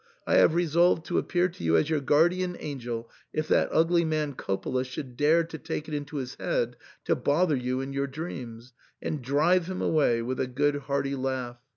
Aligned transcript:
I 0.25 0.37
have 0.37 0.55
resolved 0.55 1.05
to 1.05 1.19
appear 1.19 1.47
to 1.47 1.63
you 1.63 1.77
as 1.77 1.91
your 1.91 1.99
guardian 1.99 2.57
angel 2.59 3.07
if 3.33 3.47
that 3.49 3.69
ugly 3.71 4.03
man 4.03 4.33
Coppola 4.33 4.83
should 4.83 5.15
dare 5.15 5.43
take 5.43 5.87
it 5.87 5.93
into 5.93 6.17
his 6.17 6.33
head 6.39 6.75
to 7.05 7.15
bother 7.15 7.55
you 7.55 7.81
in 7.81 7.93
your 7.93 8.07
dreams, 8.07 8.73
and 8.99 9.21
drive 9.21 9.67
him 9.67 9.79
away 9.79 10.23
with 10.23 10.39
a 10.39 10.47
good 10.47 10.75
hearty 10.77 11.13
laugh. 11.15 11.59